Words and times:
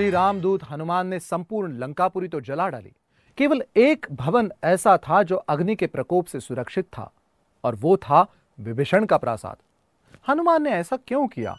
श्री 0.00 0.10
रामदूत 0.10 0.60
हनुमान 0.70 1.06
ने 1.06 1.18
संपूर्ण 1.20 1.72
लंकापुरी 1.78 2.28
तो 2.28 2.40
जला 2.40 2.68
डाली। 2.68 2.92
केवल 3.38 3.62
एक 3.76 4.06
भवन 4.12 4.50
ऐसा 4.64 4.96
था 4.96 5.22
जो 5.22 5.36
अग्नि 5.36 5.74
के 5.76 5.86
प्रकोप 5.86 6.26
से 6.26 6.40
सुरक्षित 6.40 6.84
था 6.84 7.10
और 7.64 7.74
वो 7.74 7.96
था 7.96 8.20
विभीषण 8.58 9.04
का 9.04 9.16
प्रासाद। 9.16 9.56
हनुमान 10.28 10.62
ने 10.62 10.70
ऐसा 10.70 10.96
क्यों 10.96 11.26
किया? 11.26 11.54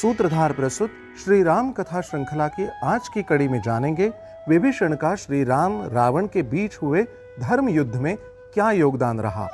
सूत्रधार 0.00 0.52
प्रस्तुत 0.52 0.90
श्री 1.24 1.42
राम 1.42 1.70
कथा 1.72 2.00
श्रृंखला 2.00 2.48
की 2.48 2.66
आज 2.84 3.08
की 3.08 3.22
कड़ी 3.22 3.48
में 3.48 3.60
जानेंगे 3.62 4.08
विभीषण 4.48 4.96
का 4.96 5.14
श्री 5.14 5.44
राम 5.44 5.82
रावण 5.82 6.26
के 6.26 6.42
बीच 6.42 6.76
हुए 6.76 7.02
धर्म 7.40 7.68
युद्ध 7.68 7.96
में 7.96 8.16
क्या 8.54 8.70
योगदान 8.70 9.20
रहा। 9.20 9.48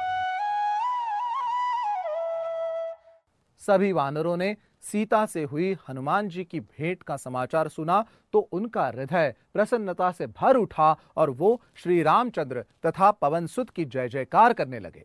सभी 3.58 3.92
वानरों 3.92 4.36
ने 4.36 4.56
सीता 4.86 5.24
से 5.26 5.42
हुई 5.42 5.76
हनुमान 5.88 6.28
जी 6.28 6.45
की 6.45 6.60
भेंट 6.60 7.02
का 7.02 7.16
समाचार 7.16 7.68
सुना 7.68 8.04
तो 8.32 8.38
उनका 8.38 8.86
हृदय 8.86 9.34
प्रसन्नता 9.54 10.10
से 10.12 10.26
भर 10.26 10.56
उठा 10.56 10.90
और 11.16 11.30
वो 11.30 11.60
श्री 11.74 12.02
रामचंद्र 12.02 12.64
तथा 12.86 13.10
पवनसुत 13.10 13.70
की 13.70 13.84
जय 13.84 14.09
जयकार 14.09 14.52
करने 14.52 14.78
लगे। 14.78 15.04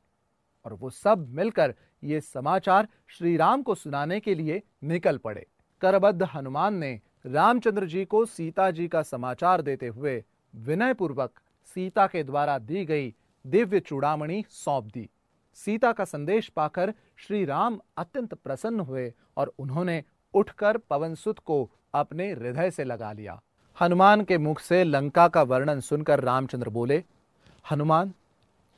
और 0.66 0.74
वो 0.74 0.90
सब 0.90 1.28
मिलकर 1.30 1.74
ये 2.04 2.20
समाचार 2.22 2.88
श्री 3.08 3.36
राम 3.38 3.62
को 3.62 3.76
सुनाने 3.76 4.20
के 4.20 4.36
लिए 4.36 4.62
निकल 4.84 5.18
पड़े। 5.18 5.46
करबद्ध 5.82 6.24
हनुमान 6.24 6.76
ने 6.76 7.00
रामचंद्र 7.26 7.86
जी 7.86 8.04
को 8.06 8.26
सीता 8.26 8.70
जी 8.72 8.88
का 8.88 9.02
समाचार 9.04 9.62
देते 9.62 9.88
हुए 9.88 10.24
विनयपूर्वक 10.54 11.40
सीता 11.68 12.06
के 12.08 12.24
द्वारा 12.24 12.58
दी 12.60 12.86
गई 12.86 13.14
दिव्य 13.46 13.80
चूड़ामणि 13.80 14.44
सौंप 14.50 14.86
दी। 14.86 15.10
सीता 15.54 15.92
का 15.92 16.06
संदेश 16.06 16.48
पाकर 16.48 16.94
श्री 17.18 17.46
राम 17.46 17.80
अत्यंत 17.98 18.34
प्रसन्न 18.34 18.80
हुए 18.80 19.14
और 19.38 19.54
उन्होंने 19.60 20.04
उठकर 20.34 20.78
पवनसुत 20.78 21.40
को 21.40 21.70
अपने 21.94 22.32
हृदय 22.32 22.72
से 22.72 22.84
लगा 22.84 23.12
लिया। 23.12 23.42
हनुमान 23.82 24.24
के 24.24 24.38
मुख 24.38 24.60
से 24.60 24.84
लंका 24.84 25.28
का 25.28 25.42
वर्णन 25.44 25.80
सुनकर 25.80 26.20
रामचंद्र 26.20 26.70
बोले, 26.70 27.04
हनुमान, 27.72 28.14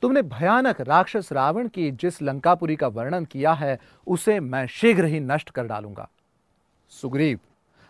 तुमने 0.02 0.22
भयानक 0.22 0.80
राक्षस 0.80 1.32
रावण 1.32 1.68
की 1.68 1.90
जिस 1.90 2.22
लंकापुरी 2.22 2.76
का 2.76 2.88
वर्णन 2.88 3.24
किया 3.24 3.52
है, 3.52 3.78
उसे 4.06 4.40
मैं 4.40 4.66
शीघ्र 4.66 5.04
ही 5.04 5.20
नष्ट 5.20 5.50
कर 5.50 5.66
डालूँगा। 5.66 6.08
सुग्रीव, 6.90 7.38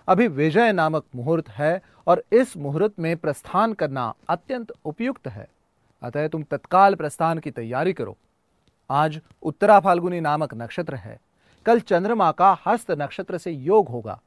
अभी 0.09 0.29
विजय 0.29 0.73
नामक 0.73 1.05
मुहूर्त 1.17 1.48
है 1.48 1.83
और 2.07 2.25
इस 2.33 2.57
मुहूर्त 2.57 2.93
में 2.98 3.17
प्रस्थान 3.17 3.73
करना 3.73 4.15
अत्यंत 4.29 4.73
उपयुक्त 4.85 5.29
है। 5.29 5.48
अतः 6.03 6.29
तुम 6.29 6.43
तत्काल 6.43 6.95
प्रस्थान 6.95 7.39
की 7.39 7.51
तैयारी 7.51 7.93
करो। 7.93 8.17
आज 8.91 9.21
उत्तरा 9.43 9.81
फाल्गुनी 9.81 10.21
नामक 10.21 10.55
नक्षत्र 10.55 10.95
है। 10.95 11.21
कल 11.67 11.81
चंद्रमा 11.81 12.33
का 12.33 12.59
हस्त 12.67 12.91
नक्षत्र 12.91 13.39
से 13.39 13.51
योग 13.51 13.89
होगा। 13.89 14.21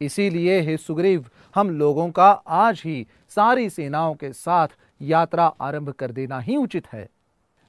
इसीलिए 0.00 0.60
हे 0.60 0.76
सुग्रीव, 0.76 1.26
हम 1.54 1.70
लोगों 1.70 2.10
का 2.10 2.30
आज 2.32 2.82
ही 2.84 3.06
सारी 3.28 3.70
सेनाओं 3.70 4.14
के 4.14 4.32
साथ 4.32 4.68
यात्रा 5.02 5.46
आरंभ 5.60 5.90
कर 5.90 6.10
देना 6.10 6.38
ही 6.38 6.56
उचित 6.56 6.86
है। 6.92 7.08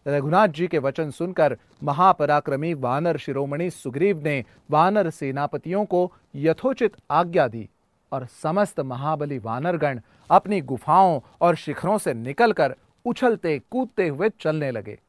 रघुनाथ 0.08 0.47
जी 0.47 0.67
के 0.67 0.78
वचन 0.78 1.11
सुनकर 1.11 1.58
महापराक्रमी 1.83 2.73
वानर 2.73 3.17
शिरोमणि 3.17 3.70
सुग्रीव 3.70 4.23
ने 4.23 4.45
वानर 4.72 5.09
सेनापतियों 5.09 5.86
को 5.86 6.11
यथोचित 6.36 6.95
आज्ञा 7.11 7.48
दी 7.48 7.70
और 8.11 8.25
समस्त 8.44 8.80
महाबली 8.80 9.38
वानरगण 9.39 10.00
अपनी 10.30 10.61
गुफाओं 10.61 11.20
और 11.42 11.55
शिखरों 11.55 11.98
से 11.98 12.14
निकलकर 12.14 12.75
उछलते 13.05 13.59
कूदते 13.59 14.08
हुए 14.08 14.30
चलने 14.30 14.72
लगे। 14.72 15.00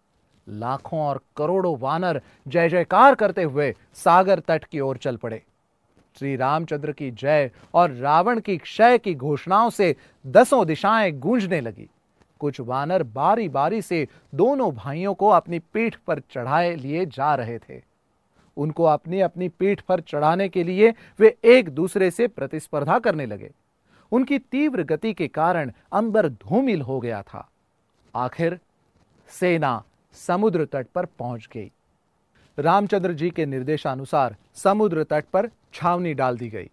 लाखों 0.49 1.01
और 1.01 1.21
करोड़ों 1.37 1.79
वानर 1.79 2.21
जय 2.49 2.69
जयकार 2.69 3.15
करते 3.15 3.43
हुए 3.43 3.75
सागर 3.95 4.39
तट 4.39 4.65
की 4.65 4.81
ओर 4.81 4.97
चल 4.97 5.17
पड़े। 5.17 5.43
श्री 6.19 6.37
रामचंद्र 6.37 6.93
की 6.93 7.11
जय 7.11 7.51
और 7.75 7.91
रावण 7.91 8.41
की 8.41 8.57
क्षय 8.57 8.99
की 8.99 9.15
घोषणाओं 9.15 9.71
से 9.71 9.97
दसों 10.27 10.67
दिशाएँ 10.67 11.13
गूंजने 11.13 11.61
लगी। 11.61 11.89
कुछ 12.41 12.61
वानर 12.61 13.03
बारी 13.03 13.49
बारी 13.49 13.83
से 13.83 14.09
दोनों 14.35 14.71
भाइयों 14.75 15.15
को 15.15 15.29
अपनी 15.29 15.59
पीठ 15.59 15.97
पर 15.97 16.21
चढ़ाए 16.21 16.75
लिए 16.77 17.07
जा 17.07 17.35
रहे 17.35 17.59
थे। 17.59 17.83
उनको 18.57 18.85
अपनी 18.85 19.21
अपनी 19.21 19.49
पीठ 19.49 19.81
पर 19.81 20.01
चढ़ाने 20.01 20.49
के 20.49 20.65
लिए 20.65 20.95
वे 21.19 21.37
एक 21.45 21.69
दूसरे 21.69 22.11
से 22.11 22.27
प्रतिस्पर्धा 22.27 22.99
करने 22.99 23.27
लगे। 23.27 23.51
उनकी 24.13 24.39
तीव्र 24.39 24.83
गति 24.83 25.13
के 25.15 25.29
कारण 25.29 25.73
अंबर 25.93 26.29
धूमिल 26.29 26.83
हो 26.83 27.01
गया 27.01 27.23
था। 27.23 27.51
आखिर 28.15 28.61
सेना 29.29 29.83
समुद्र 30.17 30.65
तट 30.65 30.87
पर 30.95 31.05
पहुँच 31.19 31.49
गई। 31.55 31.71
रामचंद्र 32.59 33.13
जी 33.13 33.31
के 33.31 33.47
निर्देशानुसार 33.47 34.37
समुद्र 34.55 35.05
तट 35.05 35.25
पर 35.33 35.49
छावनी 35.75 36.15
डाल 36.15 36.39
दी 36.39 36.49
गई। 36.49 36.71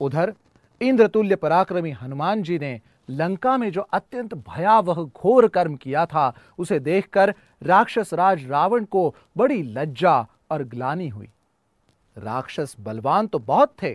उधर 0.00 0.32
इंद्रतुल्य 0.80 1.36
पराक्रमी 1.36 1.90
हनुमान 1.90 2.42
जी 2.42 2.58
ने 2.58 2.80
लंका 3.10 3.56
में 3.56 3.70
जो 3.72 3.80
अत्यंत 3.82 4.34
भयावह 4.34 5.02
घोर 5.04 5.46
कर्म 5.48 5.74
किया 5.76 6.04
था, 6.06 6.32
उसे 6.58 6.78
देखकर 6.80 7.34
राक्षस 7.62 8.12
राज 8.14 8.46
रावण 8.46 8.84
को 8.84 9.14
बड़ी 9.36 9.62
लज्जा 9.62 10.18
और 10.50 10.64
ग्लानी 10.64 11.08
हुई। 11.08 11.28
राक्षस 12.16 12.74
बलवान 12.80 13.26
तो 13.26 13.38
बहुत 13.38 13.74
थे, 13.82 13.94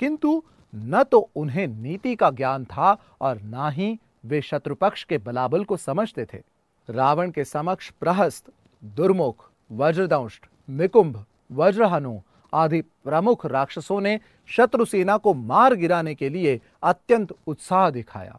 किंतु 0.00 0.42
न 0.72 1.02
तो 1.02 1.18
उन्हें 1.36 1.66
नीति 1.68 2.14
का 2.16 2.30
ज्ञान 2.30 2.64
था 2.64 2.96
और 3.20 3.40
ना 3.40 3.68
ही 3.70 3.98
वे 4.24 4.40
शत्रुपक्ष 4.42 5.04
के 5.04 5.18
बलाबल 5.18 5.64
को 5.64 5.76
समझते 5.76 6.24
थे। 6.24 6.42
रावण 6.88 7.30
के 7.30 7.44
समक्ष 7.44 7.90
प्रहस्त, 7.90 8.50
दुर्मुख, 8.82 9.50
वज्रदंष्ट, 9.70 10.46
निकुंभ, 10.68 11.24
वज्रहनु 11.52 12.20
आदि 12.52 12.80
प्रमुख 13.04 13.46
राक्षसों 13.46 14.00
ने 14.00 14.18
शत्रु 14.48 14.84
सेना 14.84 15.16
को 15.16 15.34
मार 15.34 15.74
गिराने 15.74 16.14
के 16.14 16.28
लिए 16.28 16.60
अत्यंत 16.82 17.32
उत्साह 17.46 17.90
दिखाया। 17.90 18.38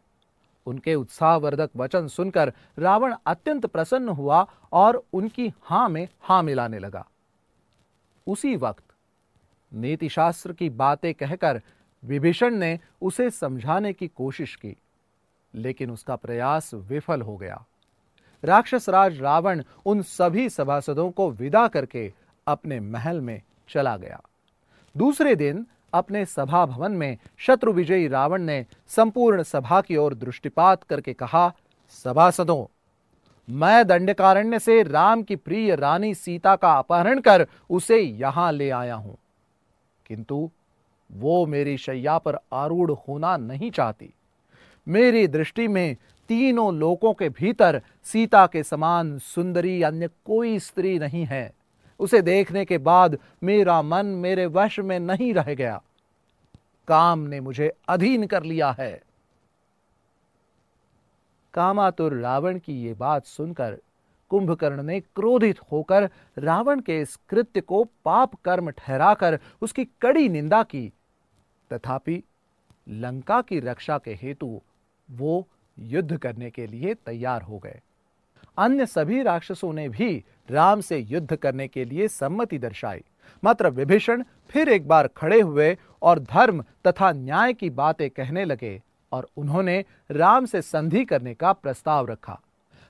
उनके 0.68 0.96
उत्साहवर्धक 0.96 1.70
वचन 1.78 2.08
सुनकर 2.08 2.52
रावण 2.80 3.16
अत्यंत 3.26 3.66
प्रसन्न 3.66 4.10
हुआ 4.10 4.46
और 4.74 5.04
उनकी 5.14 5.52
हाँ 5.64 5.88
में 5.90 6.08
हाँ 6.22 6.42
मिलाने 6.44 6.80
लगा। 6.80 7.06
उसी 8.28 8.56
वक्त 8.56 8.84
नीतिशास्त्र 9.72 10.54
की 10.54 10.70
बातें 10.70 11.14
कहकर 11.14 11.62
विभीषण 12.04 12.56
ने 12.56 12.80
उसे 13.02 13.30
समझाने 13.30 13.94
की 13.94 14.08
कोशिश 14.08 14.56
की, 14.56 14.76
लेकिन 15.54 15.92
उसका 15.92 16.16
प्रयास 16.16 16.74
विफल 16.74 17.22
हो 17.22 17.38
गया। 17.38 17.64
राक्षस 18.44 18.90
राज 18.90 19.22
रावण 19.22 19.64
उन 19.86 20.02
सभी 20.02 20.50
सभासदों 20.50 21.12
को 21.12 21.32
विदा 21.32 21.68
करके 21.68 22.14
अपने 22.48 22.80
महल 22.80 23.22
में 23.22 23.42
चला 23.70 23.98
गया। 23.98 24.22
दूसरे 24.98 25.36
दिन 25.36 25.68
अपने 25.94 26.26
सभा 26.26 26.66
भवन 26.66 26.92
में 26.92 27.18
शत्रु 27.38 27.74
विजयी 27.74 28.08
रावण 28.08 28.42
ने 28.42 28.66
संपूर्ण 28.88 29.44
सभा 29.44 29.82
की 29.82 29.96
ओर 29.96 30.14
दृष्टिपात 30.14 30.84
करके 30.84 31.14
कहा, 31.14 31.54
सभासदों, 31.90 32.74
मैं 33.50 33.88
दंडकारण्य 33.88 34.60
से 34.60 34.84
राम 34.84 35.24
की 35.24 35.36
प्रिय 35.36 35.76
रानी 35.76 36.16
सीता 36.16 36.56
का 36.56 36.74
अपहरण 36.74 37.20
कर 37.20 37.48
उसे 37.70 38.00
यहाँ 38.00 38.52
ले 38.52 38.70
आया 38.70 38.96
हूँ। 38.96 39.18
किंतु 40.06 40.52
वो 41.12 41.46
मेरी 41.46 41.78
शैया 41.78 42.18
पर 42.18 42.38
आरूढ़ 42.54 42.92
होना 42.92 43.38
नहीं 43.38 43.72
चाहती। 43.72 44.14
मेरी 44.88 45.28
दृष्टि 45.28 45.68
में 45.68 45.96
तीनों 46.30 46.74
लोकों 46.76 47.14
के 47.14 47.30
भीतर 47.30 47.82
सीता 48.04 48.48
के 48.48 48.64
समान 48.64 49.18
सुंदरी 49.20 49.82
अन्य 49.82 50.08
कोई 50.08 50.60
स्त्री 50.60 51.00
नहीं 51.00 51.26
है। 51.26 51.54
उसे 52.00 52.22
देखने 52.22 52.66
के 52.66 52.78
बाद 52.78 53.18
मेरा 53.44 53.82
मन 53.82 54.06
मेरे 54.06 54.46
वश 54.46 54.80
में 54.80 55.00
नहीं 55.00 55.34
रह 55.34 55.54
गया। 55.54 55.82
काम 56.88 57.20
ने 57.20 57.40
मुझे 57.40 57.74
अधीन 57.88 58.28
कर 58.28 58.44
लिया 58.44 58.72
है। 58.72 59.04
कामातुर 61.54 62.14
रावण 62.14 62.60
की 62.60 62.84
ये 62.84 62.94
बात 62.94 63.26
सुनकर 63.26 63.78
कुंभकर्ण 64.30 64.84
ने 64.84 65.00
क्रोधित 65.00 65.60
होकर 65.72 66.10
रावण 66.38 66.80
के 66.80 67.02
इस 67.02 67.16
कृत्य 67.30 67.62
को 67.62 67.84
पाप 68.06 68.36
कर्म 68.36 68.72
ठहराकर 68.72 69.40
उसकी 69.62 69.86
कड़ी 69.86 70.30
निंदा 70.30 70.64
की। 70.64 70.94
तथापि 71.74 72.24
लंका 72.90 73.42
की 73.42 73.60
रक्षा 73.60 73.98
के 73.98 74.14
हेतु 74.14 74.62
वो 75.12 75.48
युद्ध 75.80 76.18
करने 76.18 76.50
के 76.50 76.68
लिए 76.68 76.94
तैयार 76.94 77.42
हो 77.42 77.60
गए। 77.60 77.80
अन्य 78.58 78.86
सभी 78.86 79.22
राक्षसों 79.22 79.74
ने 79.74 79.90
भी 79.90 80.24
राम 80.52 80.82
से 80.82 80.98
युद्ध 80.98 81.36
करने 81.36 81.68
के 81.68 81.86
लिए 81.86 82.08
सम्मति 82.08 82.58
दर्शाई। 82.58 83.04
मात्र 83.44 83.70
विभीषण 83.70 84.24
फिर 84.50 84.70
एक 84.70 84.88
बार 84.88 85.08
खड़े 85.08 85.42
हुए 85.42 85.78
और 86.02 86.20
धर्म 86.20 86.64
तथा 86.88 87.12
न्याय 87.12 87.54
की 87.54 87.70
बातें 87.70 88.10
कहने 88.10 88.46
लगे 88.46 88.82
और 89.12 89.30
उन्होंने 89.38 89.86
राम 90.12 90.46
से 90.46 90.62
संधि 90.62 91.06
करने 91.06 91.34
का 91.34 91.54
प्रस्ताव 91.54 92.08
रखा। 92.08 92.42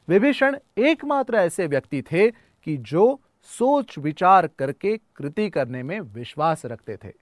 विभीषण 0.08 0.58
एकमात्र 0.78 1.36
ऐसे 1.36 1.68
व्यक्ति 1.68 2.02
थे 2.02 2.32
कि 2.32 2.78
जो 2.78 3.22
सोच 3.44 3.98
विचार 3.98 4.48
करके 4.48 4.98
कृति 4.98 5.50
करने 5.50 5.84
में 5.84 6.00
विश्वास 6.00 6.66
रखते 6.66 6.98
थे। 7.04 7.14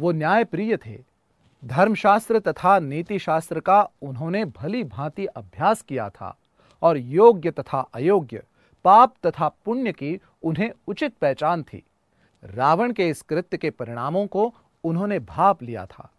वो 0.00 0.12
न्यायप्रिय 0.12 0.76
थे। 0.76 1.17
धर्मशास्त्र 1.64 2.38
तथा 2.38 2.78
नीति 2.78 3.18
शास्त्र 3.18 3.60
का 3.60 3.90
उन्होंने 4.02 4.44
भली 4.44 4.84
भांति 4.84 5.26
अभ्यास 5.26 5.82
किया 5.82 6.08
था 6.08 6.36
और 6.82 6.98
योग्य 6.98 7.50
तथा 7.50 7.80
अयोग्य, 7.94 8.42
पाप 8.84 9.14
तथा 9.26 9.48
पुण्य 9.48 9.92
की 9.92 10.20
उन्हें 10.42 10.70
उचित 10.86 11.14
पहचान 11.20 11.62
थी। 11.62 11.82
रावण 12.44 12.92
के 12.92 13.08
इस 13.08 13.22
कृत्य 13.22 13.56
के 13.56 13.70
परिणामों 13.70 14.26
को 14.26 14.54
उन्होंने 14.84 15.18
भाप 15.18 15.62
लिया 15.62 15.86
था। 15.86 16.10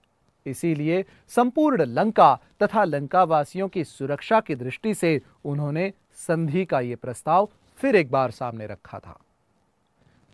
इसीलिए 0.45 1.05
संपूर्ण 1.27 1.85
लंका 1.85 2.39
तथा 2.63 2.83
लंकावासियों 2.83 3.67
की 3.67 3.83
सुरक्षा 3.83 4.39
की 4.39 4.55
दृष्टि 4.55 4.93
से 4.93 5.21
उन्होंने 5.45 5.93
संधि 6.27 6.65
का 6.65 6.79
ये 6.79 6.95
प्रस्ताव 6.95 7.49
फिर 7.77 7.95
एक 7.95 8.11
बार 8.11 8.31
सामने 8.31 8.67
रखा 8.67 8.99
था। 8.99 9.19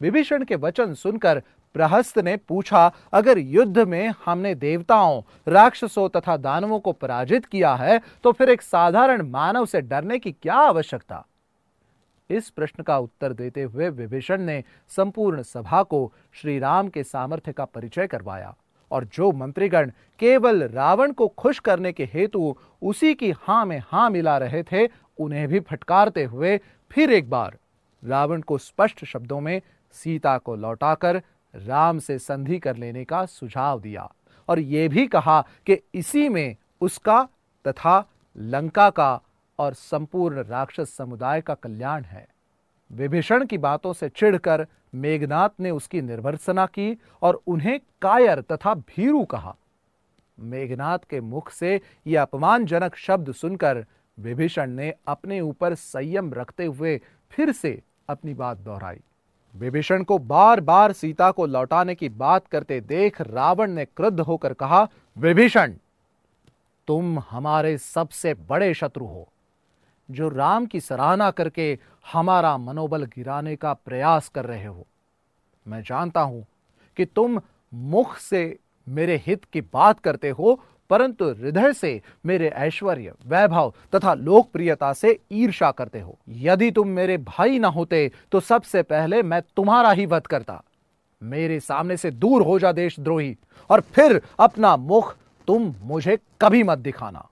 विभीषण 0.02 0.44
के 0.44 0.56
वचन 0.56 0.94
सुनकर 0.94 1.42
प्रहस्त 1.76 2.20
ने 2.20 2.36
पूछा, 2.40 2.92
अगर 3.14 3.38
युद्ध 3.38 3.80
में 3.80 4.14
हमने 4.26 4.54
देवताओं, 4.56 5.22
राक्षसों 5.48 6.08
तथा 6.10 6.36
दानवों 6.38 6.80
को 6.80 6.92
पराजित 6.92 7.46
किया 7.46 7.74
है 7.76 8.00
तो 8.24 8.32
फिर 8.32 8.50
एक 8.50 8.62
साधारण 8.62 9.30
मानव 9.30 9.66
से 9.66 9.82
डरने 9.82 10.20
की 10.20 10.32
क्या 10.32 10.56
आवश्यकता? 10.56 11.26
इस 12.30 12.50
प्रश्न 12.50 12.84
का 12.84 12.98
उत्तर 12.98 13.34
देते 13.34 13.64
हुए 13.64 13.90
विभीषण 13.90 14.42
ने 14.42 14.64
संपूर्ण 14.92 15.42
सभा 15.44 15.82
को 15.84 16.12
श्री 16.34 16.58
राम 16.60 16.88
के 16.88 17.04
सामर्थ्य 17.04 17.52
का 17.52 17.66
परिचय 17.66 18.08
करवाया 18.08 18.56
और 18.92 19.06
जो 19.14 19.32
मंत्रीगण 19.32 19.92
केवल 20.20 20.64
रावण 20.64 21.12
को 21.12 21.28
खुश 21.28 21.60
करने 21.60 21.92
के 21.94 22.10
हेतु 22.14 22.56
उसी 22.82 23.14
की 23.14 23.34
हाँ 23.42 23.66
में 23.66 23.82
हाँ 23.88 24.10
मिला 24.10 24.38
रहे 24.38 24.64
थे, 24.64 24.88
उन्हें 25.20 25.48
भी 25.48 25.60
फटकारते 25.60 26.24
हुए 26.24 26.58
फिर 26.92 27.12
एक 27.12 27.30
बार 27.30 27.58
रावण 28.04 28.42
को 28.42 28.58
स्पष्ट 28.58 29.06
शब्दों 29.06 29.40
में 29.42 29.62
सीता 29.96 30.38
को 30.38 30.56
लौटाकर 30.56 31.22
राम 31.56 32.00
से 32.00 32.20
संधि 32.20 32.60
कर 32.60 32.76
लेने 32.76 33.06
का 33.06 33.26
सुझाव 33.26 33.82
दिया 33.82 34.12
और 34.48 34.60
यह 34.60 34.90
भी 34.90 35.08
कहा 35.08 35.42
कि 35.42 35.78
इसी 35.94 36.30
में 36.30 36.56
उसका 36.82 37.28
तथा 37.68 38.04
लंका 38.38 38.90
का 38.90 39.22
और 39.60 39.74
संपूर्ण 39.74 40.44
राक्षस 40.44 40.96
समुदाय 40.98 41.42
का 41.42 41.54
कल्याण 41.54 42.04
है। 42.04 42.28
विभीषण 42.92 43.46
की 43.46 43.58
बातों 43.58 43.94
से 43.94 44.10
चिढ़कर 44.10 44.68
मेघनाथ 44.96 45.50
ने 45.60 45.72
उसकी 45.72 46.02
निर्भर्सना 46.02 46.66
की 46.66 46.98
और 47.22 47.42
उन्हें 47.48 47.80
कायर 48.02 48.42
तथा 48.42 48.74
भीरू 48.74 49.24
कहा। 49.24 49.56
मेघनाथ 50.40 51.00
के 51.10 51.22
मुख 51.22 51.50
से 51.50 51.82
यह 52.08 52.22
अपमानजनक 52.22 52.96
शब्द 52.96 53.32
सुनकर 53.32 53.86
विभीषण 54.20 54.72
ने 54.72 54.94
अपने 55.08 55.42
ऊपर 55.42 55.76
संयम 55.76 56.34
रखते 56.34 56.66
हुए 56.66 57.02
फिर 57.32 57.52
से 57.52 57.82
अपनी 58.10 58.34
बात 58.34 58.58
दोहराई। 58.58 59.00
विभीषण 59.56 60.04
को 60.04 60.18
बार 60.18 60.60
बार 60.60 60.92
सीता 60.94 61.32
को 61.32 61.46
लौटाने 61.46 61.96
की 61.96 62.10
बात 62.10 62.48
करते 62.48 62.82
देख 62.82 63.22
रावण 63.22 63.72
ने 63.72 63.86
क्रुद्ध 63.86 64.20
होकर 64.20 64.54
कहा, 64.54 64.88
विभीषण, 65.18 65.74
तुम 66.88 67.20
हमारे 67.20 67.78
सबसे 67.78 68.34
बड़े 68.34 68.74
शत्रु 68.74 69.06
हो, 69.06 69.28
जो 70.12 70.30
राम 70.30 70.66
की 70.66 70.80
सराहना 70.80 71.32
करके 71.32 71.80
हमारा 72.14 72.58
मनोबल 72.58 73.06
गिराने 73.06 73.56
का 73.56 73.74
प्रयास 73.74 74.30
कर 74.30 74.46
रहे 74.46 74.66
हो। 74.66 74.86
मैं 75.68 75.82
जानता 75.82 76.22
हूँ 76.22 76.46
कि 76.98 77.06
तुम 77.06 77.42
मुख 77.74 78.18
से 78.18 78.60
मेरे 78.88 79.24
हित 79.26 79.46
की 79.46 79.62
बात 79.62 80.00
करते 80.00 80.30
हो 80.30 80.60
परंतु 80.90 81.30
हृदय 81.32 81.74
से 81.74 82.02
मेरे 82.26 82.48
ऐश्वर्य, 82.48 83.14
वैभव 83.26 83.74
तथा 83.96 84.14
लोकप्रियता 84.14 84.92
से 84.94 85.18
ईर्षा 85.32 85.72
करते 85.72 86.00
हो। 86.00 86.18
यदि 86.30 86.72
तुम 86.72 86.88
मेरे 86.88 87.18
भाई 87.18 87.60
ना 87.60 87.68
होते 87.68 88.12
तो 88.32 88.40
सबसे 88.40 88.84
पहले 88.84 89.22
मैं 89.24 89.42
तुम्हारा 89.56 89.92
ही 89.92 90.06
वध 90.06 90.28
करता। 90.28 90.62
मेरे 91.22 91.60
सामने 91.60 91.98
से 91.98 92.12
दूर 92.12 92.42
हो 92.42 92.58
जा 92.60 92.72
देशद्रोही, 92.72 93.36
और 93.70 93.82
फिर 93.82 94.22
अपना 94.40 94.76
मुख 94.78 95.16
तुम 95.48 95.74
मुझे 95.82 96.18
कभी 96.42 96.64
मत 96.64 96.78
दिखाना। 96.78 97.28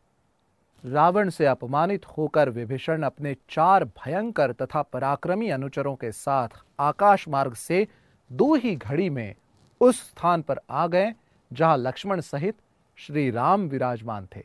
रावण 0.84 1.30
से 1.30 1.46
अपमानित 1.46 2.06
होकर 2.08 2.50
विभीषण 2.50 3.04
अपने 3.04 3.36
चार 3.50 3.84
भयंकर 3.86 4.52
तथा 4.52 4.82
पराक्रमी 4.84 5.50
अनुचरों 5.50 5.96
के 5.96 6.12
साथ 6.12 6.50
आकाश 6.80 7.28
मार्ग 7.28 7.54
से 7.54 7.88
दो 8.32 8.54
ही 8.56 8.76
घड़ी 8.76 9.10
में 9.10 9.34
उस 9.82 10.00
स्थान 10.02 10.42
पर 10.42 10.60
आ 10.70 10.88
गए, 10.88 11.14
जहाँ 11.52 11.78
लक्ष्मण 11.78 12.22
सहित 12.22 12.56
श्री 12.96 13.30
राम 13.32 13.68
विराजमान 13.68 14.28
थे। 14.36 14.42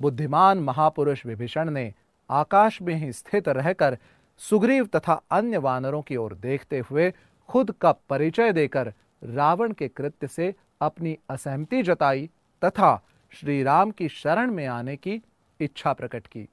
बुद्धिमान 0.00 0.58
महापुरुष 0.58 1.26
विभीषण 1.26 1.70
ने 1.70 1.94
आकाश 2.30 2.82
में 2.82 2.94
ही 2.94 3.12
स्थित 3.12 3.48
रहकर 3.48 3.98
सुग्रीव 4.38 4.86
तथा 4.86 5.22
अन्य 5.30 5.58
वानरों 5.58 6.02
की 6.02 6.16
ओर 6.16 6.34
देखते 6.34 6.78
हुए 6.78 7.12
खुद 7.48 7.70
का 7.70 7.92
परिचय 7.92 8.52
देकर 8.52 8.92
रावण 9.24 9.72
के 9.72 9.88
कृत्य 9.88 10.26
से 10.26 10.54
अपनी 10.80 11.18
असहमति 11.30 11.82
जताई 11.82 12.30
तथा 12.64 13.04
श्री 13.30 13.62
राम 13.62 13.90
की 13.90 14.08
शरण 14.08 14.50
में 14.50 14.66
आने 14.66 14.96
की 14.96 15.22
इच्छा 15.60 15.92
प्रकट 15.92 16.26
की। 16.26 16.48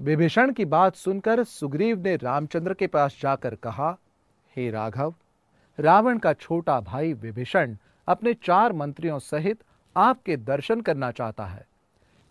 विभीषण 0.00 0.52
की 0.52 0.64
बात 0.64 0.96
सुनकर 0.96 1.44
सुग्रीव 1.44 2.02
ने 2.02 2.16
रामचंद्र 2.16 2.74
के 2.74 2.86
पास 2.86 3.18
जाकर 3.22 3.54
कहा, 3.54 3.96
हे 4.56 4.70
राघव, 4.70 5.14
रावण 5.80 6.18
का 6.18 6.32
छोटा 6.32 6.80
भाई 6.80 7.12
विभीषण 7.12 7.76
अपने 8.08 8.34
चार 8.34 8.72
मंत्रियों 8.72 9.18
सहित 9.18 9.62
आपके 9.96 10.36
दर्शन 10.36 10.80
करना 10.80 11.10
चाहता 11.10 11.46
है। 11.46 11.66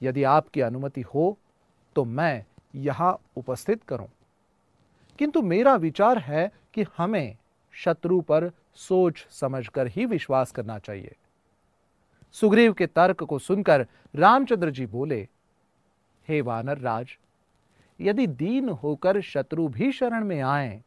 यदि 0.02 0.24
आपकी 0.24 0.62
अनुमति 0.62 1.02
हो 1.02 1.38
तो 1.96 2.06
मैं 2.06 2.46
यहाँ 2.76 3.20
उपस्थित 3.36 3.84
करूँ। 3.84 4.08
किंतु 5.20 5.42
मेरा 5.42 5.76
विचार 5.76 6.18
है 6.18 6.52
कि 6.74 6.86
हमें 6.98 7.38
शत्रु 7.74 8.20
पर 8.22 8.52
सोच 8.76 9.26
समझकर 9.32 9.88
ही 9.88 10.06
विश्वास 10.06 10.52
करना 10.52 10.78
चाहिए। 10.80 11.16
सुग्रीव 12.36 12.74
के 12.74 12.88
तर्क 12.88 13.24
को 13.24 13.40
सुनकर 13.40 13.86
रामचंद्र 14.16 14.72
जी 14.72 14.86
बोले, 14.86 15.28
हे 16.28 16.42
वानर 16.42 16.78
राज, 16.78 17.18
यदि 18.00 18.28
दीन 18.28 18.70
होकर 18.70 19.22
शत्रु 19.22 19.68
भी 19.68 19.92
शरण 19.92 20.24
में 20.24 20.42
आए 20.42 20.82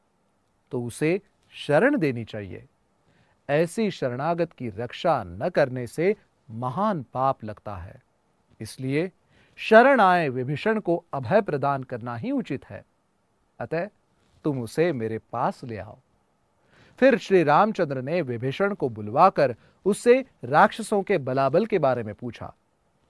तो 0.72 0.82
उसे 0.82 1.20
शरण 1.54 1.96
देनी 1.98 2.24
चाहिए। 2.24 2.64
ऐसी 3.48 3.90
शरणागत 3.90 4.52
की 4.52 4.68
रक्षा 4.68 5.22
न 5.24 5.48
करने 5.48 5.86
से 5.86 6.14
महान 6.50 7.04
पाप 7.14 7.44
लगता 7.44 7.76
है। 7.76 8.02
इसलिए 8.60 9.12
शरण 9.56 10.00
आए 10.00 10.28
विभीषण 10.28 10.80
को 10.80 11.04
अभय 11.14 11.40
प्रदान 11.40 11.82
करना 11.82 12.16
ही 12.16 12.30
उचित 12.30 12.64
है। 12.64 12.84
अतः 13.60 13.88
तुम 14.44 14.62
उसे 14.62 14.92
मेरे 14.92 15.18
पास 15.18 15.64
ले 15.64 15.76
आओ। 15.76 15.98
फिर 16.98 17.18
श्री 17.18 17.42
रामचंद्र 17.42 18.02
ने 18.02 18.22
विभीषण 18.22 18.74
को 18.74 18.88
बुलवाकर 18.88 19.56
उससे 19.84 20.24
राक्षसों 20.44 21.02
के 21.02 21.18
बलाबल 21.18 21.66
के 21.66 21.78
बारे 21.78 22.02
में 22.02 22.14
पूछा। 22.14 22.54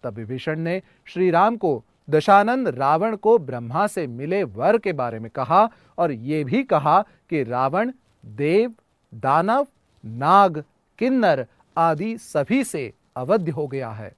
तब 0.02 0.14
विभीषण 0.14 0.60
ने 0.60 0.82
श्री 1.04 1.30
राम 1.30 1.56
को 1.56 1.84
दशानंद 2.10 2.68
रावण 2.68 3.16
को 3.16 3.38
ब्रह्मा 3.38 3.86
से 3.86 4.06
मिले 4.06 4.44
वर 4.44 4.78
के 4.78 4.92
बारे 4.92 5.18
में 5.18 5.30
कहा 5.30 5.70
और 5.98 6.12
यह 6.12 6.44
भी 6.44 6.64
कहा 6.64 7.02
कि 7.02 7.42
रावण, 7.42 7.92
देव, 8.26 8.74
दानव, 9.14 9.66
नाग, 10.06 10.64
किन्नर 10.98 11.46
आदि 11.76 12.18
सभी 12.18 12.64
से 12.64 12.92
अवध्य 13.16 13.52
हो 13.52 13.66
गया 13.66 13.90
है। 13.90 14.12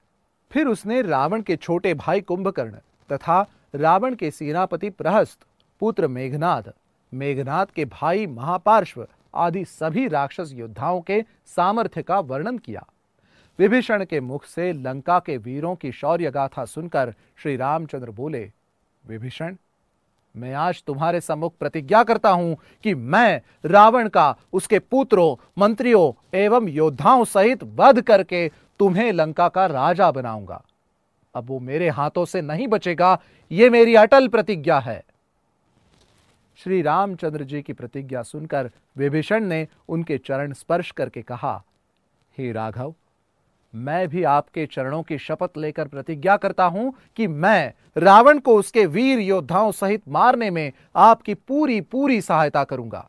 फिर 0.50 0.66
उसने 0.66 1.00
रावण 1.02 1.42
के 1.42 1.56
छोटे 1.56 1.94
भाई 1.94 2.20
कुंभकर्ण 2.20 2.76
तथा 3.10 3.40
रावण 3.74 4.14
के 4.14 4.30
सेनापति 4.30 4.90
प्रहस्त, 4.90 5.38
पुत्र 5.80 6.08
मेघनाथ 6.08 6.72
मेघनाथ 7.12 7.66
के 7.66 7.84
भाई 7.84 8.26
महापार्श्व 8.26 9.06
आदि 9.34 9.64
सभी 9.64 10.06
राक्षस 10.08 10.50
योद्धाओं 10.52 11.00
के 11.00 11.22
सामर्थ्य 11.46 12.02
का 12.02 12.18
वर्णन 12.20 12.58
किया। 12.58 12.86
विभीषण 13.58 14.04
के 14.04 14.20
मुख 14.20 14.44
से 14.44 14.72
लंका 14.72 15.18
के 15.18 15.36
वीरों 15.36 15.74
की 15.74 15.92
शौर्य 15.92 16.30
गाथा 16.30 16.64
सुनकर 16.64 17.14
श्री 17.36 17.56
रामचंद्र 17.56 18.10
बोले, 18.10 18.50
विभीषण, 19.04 19.56
मैं 20.34 20.52
आज 20.54 20.82
तुम्हारे 20.86 21.20
सम्मुख 21.20 21.54
प्रतिज्ञा 21.60 22.02
करता 22.04 22.30
हूँ 22.30 22.56
कि 22.82 22.94
मैं 22.94 23.40
रावण 23.64 24.08
का, 24.08 24.36
उसके 24.52 24.78
पुत्रों, 24.78 25.34
मंत्रियों 25.58 26.12
एवं 26.38 26.68
योद्धाओं 26.68 27.24
सहित 27.24 27.62
वध 27.76 28.00
करके 28.00 28.50
तुम्हें 28.80 29.12
लंका 29.12 29.48
का 29.48 29.66
राजा 29.66 30.10
बनाऊँगा। 30.10 30.62
अब 31.34 31.46
वो 31.46 31.58
मेरे 31.60 31.88
हाथों 31.88 32.24
से 32.24 32.40
नहीं 32.42 32.68
बचेगा, 32.68 33.18
ये 33.50 33.70
मेरी 33.70 33.94
अटल 33.94 34.28
प्रतिज्ञा 34.28 34.78
है। 34.78 35.02
श्री 36.60 36.82
रामचंद्र 36.82 37.44
जी 37.44 37.62
की 37.62 37.72
प्रतिज्ञा 37.72 38.22
सुनकर 38.22 38.70
विभीषण 38.96 39.44
ने 39.44 39.66
उनके 39.88 40.18
चरण 40.18 40.52
स्पर्श 40.52 40.90
करके 40.90 41.22
कहा, 41.22 41.62
हे 42.38 42.52
राघव, 42.52 42.94
मैं 43.74 44.08
भी 44.08 44.22
आपके 44.22 44.64
चरणों 44.66 45.02
की 45.02 45.18
शपथ 45.18 45.58
लेकर 45.58 45.88
प्रतिज्ञा 45.88 46.36
करता 46.36 46.64
हूँ 46.64 46.92
कि 47.16 47.26
मैं 47.26 47.72
रावण 47.96 48.38
को 48.38 48.54
उसके 48.58 48.84
वीर 48.86 49.18
योद्धाओं 49.18 49.72
सहित 49.72 50.02
मारने 50.08 50.50
में 50.50 50.72
आपकी 50.96 51.34
पूरी 51.34 51.80
पूरी 51.80 52.20
सहायता 52.20 52.64
करूँगा। 52.64 53.08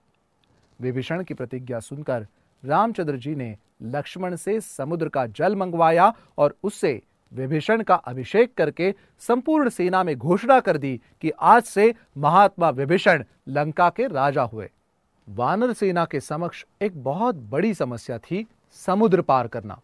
विभीषण 0.79 1.23
की 1.23 1.33
प्रतिज्ञा 1.33 1.79
सुनकर 1.79 2.25
रामचंद्र 2.63 3.17
जी 3.17 3.35
ने 3.35 3.55
लक्ष्मण 3.81 4.35
से 4.35 4.61
समुद्र 4.61 5.09
का 5.09 5.25
जल 5.25 5.55
मंगवाया 5.55 6.13
और 6.37 6.55
उससे 6.63 7.01
विभीषण 7.33 7.83
का 7.83 7.95
अभिषेक 7.95 8.53
करके 8.53 8.93
संपूर्ण 9.19 9.69
सेना 9.69 10.03
में 10.03 10.15
घोषणा 10.15 10.59
कर 10.59 10.77
दी 10.77 11.01
कि 11.21 11.29
आज 11.29 11.63
से 11.63 11.93
महात्मा 12.17 12.69
विभीषण 12.69 13.23
लंका 13.47 13.89
के 13.89 14.07
राजा 14.07 14.41
हुए। 14.41 14.69
वानर 15.29 15.73
सेना 15.73 16.05
के 16.05 16.19
समक्ष 16.19 16.65
एक 16.81 17.03
बहुत 17.03 17.35
बड़ी 17.35 17.73
समस्या 17.73 18.17
थी, 18.17 18.47
समुद्र 18.73 19.21
पार 19.21 19.47
करना। 19.47 19.79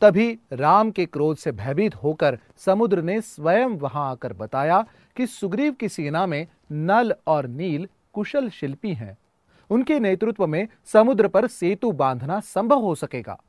तभी 0.00 0.38
राम 0.52 0.90
के 0.90 1.06
क्रोध 1.06 1.36
से 1.36 1.52
भयभीत 1.52 1.94
होकर 1.94 2.38
समुद्र 2.56 3.02
ने 3.02 3.20
स्वयं 3.20 3.68
वहाँ 3.68 4.10
आकर 4.10 4.32
बताया 4.32 4.84
कि 5.16 5.26
सुग्रीव 5.26 5.72
की 5.72 5.88
सेना 5.88 6.26
में 6.26 6.46
नल 6.72 7.14
और 7.26 7.46
नील 7.46 7.88
कुशल 8.12 8.48
शिल्पी 8.48 8.94
हैं। 8.94 9.18
उनके 9.70 9.98
नेतृत्व 10.00 10.46
में 10.46 10.68
समुद्र 10.84 11.28
पर 11.28 11.46
सेतु 11.46 11.92
बांधना 11.92 12.40
संभव 12.40 12.78
हो 12.78 12.94
सकेगा। 12.94 13.40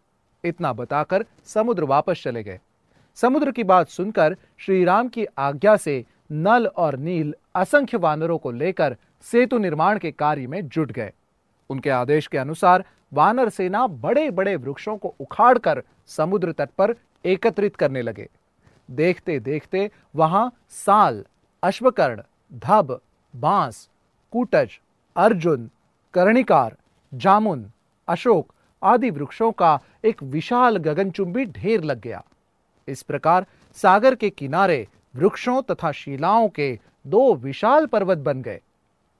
इतना 0.44 0.74
बताकर 0.74 1.26
समुद्र 1.46 1.84
वापस 1.84 2.22
चले 2.24 2.44
गए। 2.44 2.60
समुद्र 3.16 3.52
की 3.52 3.64
बात 3.64 3.90
सुनकर 3.90 4.36
श्री 4.58 4.84
राम 4.86 5.08
की 5.08 5.26
आज्ञा 5.38 5.76
से 5.78 6.06
नल 6.32 6.68
और 6.68 6.98
नील 6.98 7.34
असंख्य 7.56 7.98
वानरों 7.98 8.38
को 8.38 8.52
लेकर 8.52 8.96
सेतु 9.22 9.58
निर्माण 9.58 10.00
के 10.00 10.12
कार्य 10.12 10.48
में 10.48 10.68
जुट 10.68 10.92
गए। 10.92 11.12
उनके 11.70 11.90
आदेश 11.90 12.28
के 12.28 12.38
अनुसार 12.38 12.84
वानर 13.14 13.50
सेना 13.50 13.88
बड़े 13.88 14.30
बड़े 14.32 14.56
वृक्षों 14.56 14.98
को 14.98 15.16
उखाड़कर 15.20 15.84
समुद्र 16.08 16.52
तट 16.52 16.70
पर 16.70 16.96
एकत्रित 17.26 17.76
करने 17.76 18.02
लगे। 18.02 18.30
देखते 18.92 19.40
देखते 19.40 19.92
वहाँ 20.16 20.52
साल, 20.70 21.26
अश्वकर्ण, 21.64 22.22
धब, 22.54 23.00
बाँस, 23.36 23.90
कूटज, 24.32 24.80
अर्जुन 25.16 25.70
कर्णिकार, 26.14 26.76
जामुन, 27.14 27.66
अशोक 28.08 28.54
आदि 28.82 29.10
वृक्षों 29.10 29.52
का 29.52 29.80
एक 30.06 30.24
विशाल 30.24 30.78
गगनचुंबी 30.78 31.46
ढेर 31.46 31.84
लग 31.84 32.02
गया। 32.02 32.24
इस 32.88 33.02
प्रकार 33.04 33.46
सागर 33.78 34.16
के 34.16 34.30
किनारे 34.30 34.88
वृक्षों 35.16 35.62
तथा 35.62 35.92
शिलाओं 35.92 36.50
के 36.50 36.80
दो 37.08 37.34
विशाल 37.36 37.86
पर्वत 37.86 38.18
बन 38.18 38.42
गए। 38.42 38.60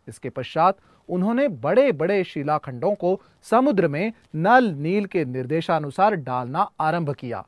इसके 0.08 0.30
पश्चात 0.30 0.78
उन्होंने 1.10 1.48
बड़े 1.48 1.92
बड़े 1.92 2.24
शिलाखंडों 2.24 2.94
को 2.96 3.22
समुद्र 3.44 3.88
में 3.88 4.12
नल 4.36 4.72
नील 4.72 5.06
के 5.06 5.26
निर्देशानुसार 5.26 6.16
डालना 6.16 6.70
आरंभ 6.80 7.14
किया। 7.14 7.46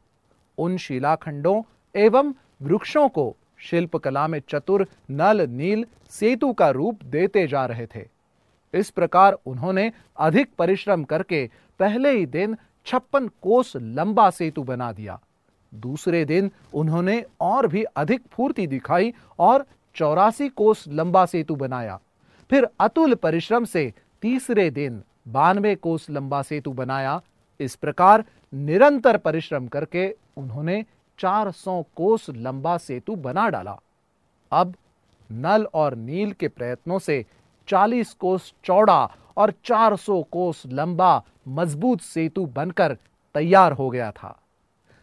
उन 0.58 0.78
शिलाखंडों 0.78 1.62
एवं 1.96 2.34
वृक्षों 2.62 3.08
को 3.10 3.36
शिल्पकला 3.58 4.28
में 4.28 4.42
चतुर 4.50 4.88
नल 5.12 5.48
नील 5.50 5.86
सेतु 6.10 6.54
का 6.54 6.70
रूप 6.70 7.04
देते 7.04 7.48
जा 7.48 7.66
रहे 7.66 7.86
थे। 7.86 8.08
इस 8.74 8.90
प्रकार 8.90 9.38
उन्होंने 9.46 9.92
अधिक 10.18 10.50
परिश्रम 10.58 11.04
करके 11.04 11.46
पहले 11.80 12.12
ही 12.12 12.26
दिन 12.26 12.56
छप्पन 12.88 13.28
कोस 13.42 13.74
लंबा 13.76 14.30
सेतु 14.30 14.64
बना 14.64 14.92
दिया। 14.92 15.20
दूसरे 15.74 16.24
दिन 16.26 16.52
उन्होंने 16.74 17.24
और 17.42 17.68
भी 17.68 17.84
अधिक 17.84 18.22
फूर्ति 18.32 18.68
दिखाई 18.68 19.14
और 19.40 19.66
चौरासी 19.96 20.50
कोस 20.50 20.84
लंबा 20.88 21.26
सेतु 21.26 21.56
बनाया। 21.56 22.00
फिर 22.52 22.68
अतुल 22.80 23.16
परिश्रम 23.16 23.66
से 23.66 23.92
तीसरे 24.24 24.70
दिन 24.70 25.02
बानवे 25.28 25.76
कोस 25.76 26.10
लंबा 26.10 26.42
सेतु 26.42 26.72
बनाया। 26.72 27.20
इस 27.60 27.76
प्रकार 27.76 28.24
निरंतर 28.54 29.18
परिश्रम 29.18 29.68
करके 29.68 30.08
उन्होंने 30.38 30.84
400 31.20 31.82
कोस 31.96 32.30
लंबा 32.30 32.78
सेतु 32.78 33.16
बना 33.16 33.48
डाला। 33.50 33.78
अब 34.52 34.74
नल 35.30 35.68
और 35.74 35.96
नील 35.96 36.32
के 36.32 36.48
प्रयत्नों 36.48 37.00
से 37.00 37.26
40 37.68 38.14
कोस 38.14 38.54
चौड़ा 38.64 39.12
और 39.38 39.54
400 39.66 40.22
कोस 40.32 40.64
लंबा 40.66 41.24
मज़बूत 41.48 42.02
सेतु 42.02 42.46
बनकर 42.46 42.98
तैयार 43.36 43.72
हो 43.72 43.90
गया 43.90 44.12
था। 44.12 44.40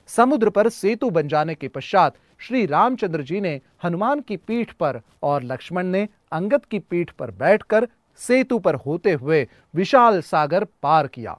समुद्र 0.09 0.51
पर 0.51 0.69
सेतु 0.69 1.11
बन 1.11 1.29
जाने 1.29 1.55
के 1.55 1.69
पश्चात 1.69 2.17
श्री 2.39 2.67
रामचंद्र 2.67 3.23
जी 3.23 3.41
ने 3.41 3.61
हनुमान 3.85 4.21
की 4.21 4.37
पीठ 4.37 4.73
पर 4.73 5.01
और 5.23 5.43
लक्ष्मण 5.43 5.87
ने 5.87 6.09
अंगद 6.33 6.65
की 6.65 6.79
पीठ 6.79 7.11
पर 7.11 7.31
बैठकर 7.31 7.89
सेतु 8.21 8.59
पर 8.59 8.75
होते 8.75 9.13
हुए 9.13 9.47
विशाल 9.75 10.21
सागर 10.21 10.65
पार 10.83 11.07
किया। 11.07 11.39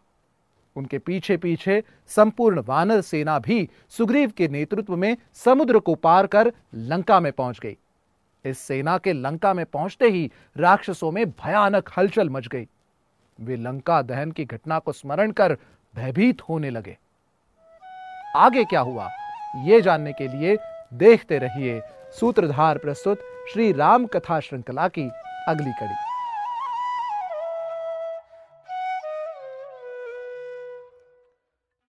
उनके 0.75 0.97
पीछे 0.97 1.37
पीछे 1.37 1.83
संपूर्ण 2.07 2.61
वानर 2.61 3.01
सेना 3.01 3.39
भी 3.39 3.69
सुग्रीव 3.89 4.31
के 4.37 4.47
नेतृत्व 4.47 4.95
में 4.95 5.17
समुद्र 5.33 5.79
को 5.79 5.95
पार 5.95 6.27
कर 6.27 6.51
लंका 6.75 7.19
में 7.19 7.31
पहुँच 7.31 7.59
गई। 7.59 7.77
इस 8.45 8.59
सेना 8.59 8.97
के 8.97 9.13
लंका 9.13 9.53
में 9.53 9.65
पहुँचते 9.65 10.09
ही 10.09 10.31
राक्षसों 10.57 11.11
में 11.11 11.25
भयानक 11.29 11.89
हलचल 11.97 12.29
मच 12.29 12.47
गई। 12.47 12.67
वे 13.39 13.55
लंका 13.55 14.01
दहन 14.01 14.31
की 14.31 14.45
घटना 14.45 14.79
को 14.79 14.91
स्मरण 14.91 15.31
कर 15.31 15.57
भयभीत 15.95 16.41
होने 16.41 16.69
लगे। 16.69 16.97
आगे 18.35 18.63
क्या 18.63 18.79
हुआ, 18.79 19.09
ये 19.63 19.81
जानने 19.81 20.13
के 20.13 20.27
लिए 20.27 20.57
देखते 20.93 21.37
रहिए 21.37 21.81
सूत्रधार 22.19 22.77
प्रस्तुत 22.77 23.21
श्री 23.53 23.71
राम 23.71 24.05
कथा 24.05 24.39
श्रृंखला 24.39 24.87
की 24.87 25.09
अगली 25.47 25.71
कड़ी। 25.71 26.10